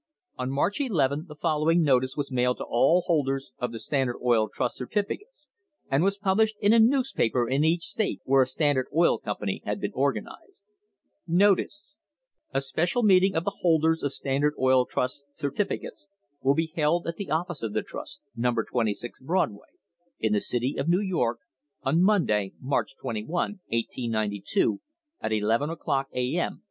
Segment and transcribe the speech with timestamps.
[0.39, 4.49] On March 1 1 the following notice was mailed to all holders of Standard Oil
[4.49, 5.47] Trust certificates,
[5.91, 9.61] and was published in a newspaper in each state where a Stand ard Oil Company
[9.63, 10.63] had been organised:
[11.27, 11.93] NOTICE
[12.51, 16.07] A special meeting of the holders of Standard Oil Trust certificates
[16.41, 19.69] will be held at the office of the trust, Number 26 Broadway,
[20.19, 21.41] in the City of New York,
[21.83, 24.81] on Monday, March 21, 1892,
[25.21, 26.59] at eleven o'clock A.M.